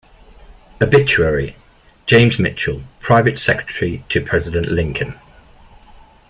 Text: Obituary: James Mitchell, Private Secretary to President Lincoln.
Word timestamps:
Obituary: 0.81 1.55
James 2.07 2.39
Mitchell, 2.39 2.81
Private 3.01 3.37
Secretary 3.37 4.03
to 4.09 4.19
President 4.25 4.71
Lincoln. 4.71 5.13